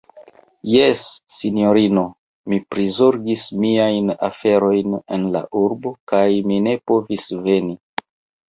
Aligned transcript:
Jes, 0.75 1.01
sinjorino, 1.39 2.05
mi 2.53 2.59
prizorgis 2.73 3.45
miajn 3.65 4.09
aferojn 4.29 4.97
en 5.19 5.29
la 5.37 5.45
urbo 5.65 5.95
kaj 6.13 6.27
mi 6.53 6.59
ne 6.71 6.75
povis 6.93 7.31
veni. 7.47 7.79